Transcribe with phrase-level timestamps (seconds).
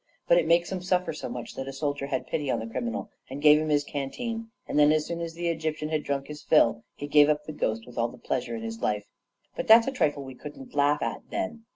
[0.27, 3.11] But it makes 'em suffer so much that a soldier had pity on the criminal
[3.29, 6.41] and gave him his canteen; and then, as soon as the Egyptian had drunk his
[6.41, 9.05] fill, he gave up the ghost with all the pleasure in life.
[9.55, 11.65] But that's a trifle we couldn't laugh at then.